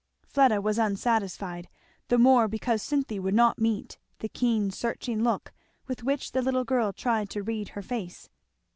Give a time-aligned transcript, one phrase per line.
[0.25, 1.69] Fleda was unsatisfied,
[2.07, 5.53] the more because Cynthy would not meet the keen searching look
[5.85, 8.27] with which the little girl tried to read her face.